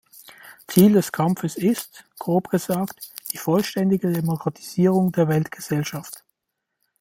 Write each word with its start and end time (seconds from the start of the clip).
Ziel 0.65 0.93
des 0.93 1.11
Kampfes 1.11 1.55
ist, 1.55 2.05
grob 2.17 2.49
gesagt, 2.49 3.13
die 3.31 3.37
vollständige 3.37 4.11
Demokratisierung 4.11 5.11
der 5.11 5.27
Weltgesellschaft. 5.27 6.23